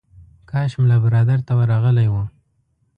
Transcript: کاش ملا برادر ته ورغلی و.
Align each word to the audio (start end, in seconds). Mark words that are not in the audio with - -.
کاش 0.49 0.71
ملا 0.81 0.97
برادر 1.03 1.39
ته 1.47 1.53
ورغلی 1.59 2.07
و. 2.11 2.15